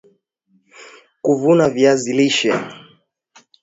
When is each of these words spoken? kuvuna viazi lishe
kuvuna 1.23 1.69
viazi 1.69 2.13
lishe 2.17 2.51